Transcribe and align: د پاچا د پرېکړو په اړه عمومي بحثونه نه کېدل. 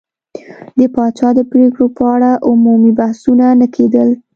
د 0.77 0.79
پاچا 0.95 1.29
د 1.35 1.39
پرېکړو 1.51 1.85
په 1.97 2.03
اړه 2.15 2.29
عمومي 2.49 2.91
بحثونه 2.99 3.45
نه 3.61 3.67
کېدل. 3.75 4.09